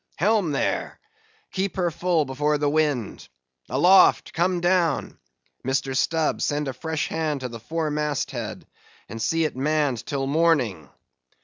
[0.15, 0.99] Helm there!
[1.51, 4.33] keep her full before the wind!—Aloft!
[4.33, 5.95] come down!—Mr.
[5.95, 8.65] Stubb, send a fresh hand to the fore mast head,
[9.07, 10.89] and see it manned till morning."